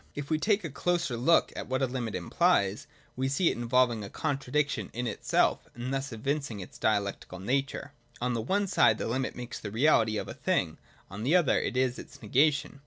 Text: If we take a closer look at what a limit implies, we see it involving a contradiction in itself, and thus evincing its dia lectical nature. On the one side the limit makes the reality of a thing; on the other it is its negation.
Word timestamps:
If 0.15 0.31
we 0.31 0.39
take 0.39 0.63
a 0.63 0.71
closer 0.71 1.15
look 1.15 1.53
at 1.55 1.67
what 1.67 1.83
a 1.83 1.85
limit 1.85 2.15
implies, 2.15 2.87
we 3.15 3.29
see 3.29 3.49
it 3.51 3.55
involving 3.55 4.03
a 4.03 4.09
contradiction 4.09 4.89
in 4.93 5.05
itself, 5.05 5.67
and 5.75 5.93
thus 5.93 6.11
evincing 6.11 6.59
its 6.59 6.79
dia 6.79 6.97
lectical 6.99 7.39
nature. 7.39 7.91
On 8.19 8.33
the 8.33 8.41
one 8.41 8.65
side 8.65 8.97
the 8.97 9.05
limit 9.07 9.35
makes 9.35 9.59
the 9.59 9.69
reality 9.69 10.17
of 10.17 10.27
a 10.27 10.33
thing; 10.33 10.79
on 11.11 11.21
the 11.21 11.35
other 11.35 11.59
it 11.59 11.77
is 11.77 11.99
its 11.99 12.19
negation. 12.19 12.79